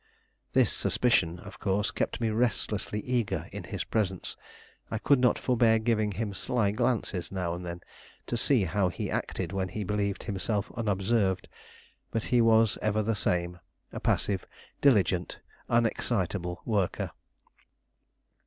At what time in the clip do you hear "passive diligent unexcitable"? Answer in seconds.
13.99-16.63